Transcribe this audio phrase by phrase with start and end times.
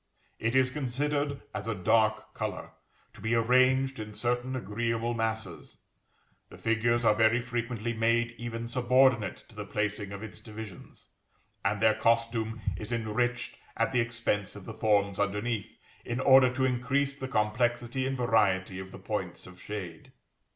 [0.39, 2.71] It is considered as a dark color,
[3.13, 5.83] to be arranged in certain agreeable masses;
[6.49, 11.09] the figures are very frequently made even subordinate to the placing of its divisions:
[11.63, 16.65] and their costume is enriched at the expense of the forms underneath, in order to
[16.65, 20.11] increase the complexity and variety of the points of shade.